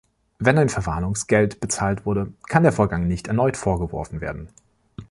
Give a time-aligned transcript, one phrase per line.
[0.39, 4.47] Wenn ein Verwarnungsgeld bezahlt wurde, kann der Vorgang nicht erneut vorgeworfen werden.